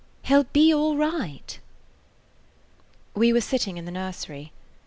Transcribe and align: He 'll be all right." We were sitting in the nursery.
He 0.23 0.35
'll 0.35 0.45
be 0.45 0.73
all 0.73 0.97
right." 0.97 1.59
We 3.13 3.31
were 3.31 3.41
sitting 3.41 3.77
in 3.77 3.85
the 3.85 3.91
nursery. 3.91 4.51